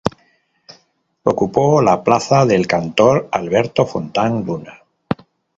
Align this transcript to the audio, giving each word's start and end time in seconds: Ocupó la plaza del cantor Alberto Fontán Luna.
Ocupó 1.21 1.79
la 1.79 2.03
plaza 2.03 2.43
del 2.47 2.65
cantor 2.65 3.29
Alberto 3.31 3.85
Fontán 3.85 4.43
Luna. 4.43 4.81